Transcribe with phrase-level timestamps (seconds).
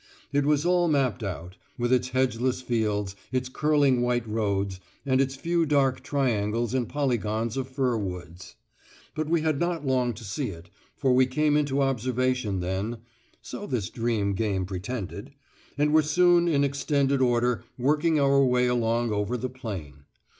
[0.33, 5.35] It was all mapped out, with its hedgeless fields, its curling white roads, and its
[5.35, 8.55] few dark triangles and polygons of fir woods.
[9.13, 12.97] But we had not long to see it, for we came into observation then
[13.43, 15.33] (so this dream game pretended!)
[15.77, 20.05] and were soon in extended order working our way along over the plain.